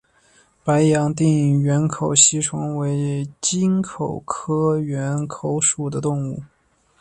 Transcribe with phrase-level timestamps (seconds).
[0.63, 6.41] 白洋淀缘口吸虫为棘口科缘口属的动物。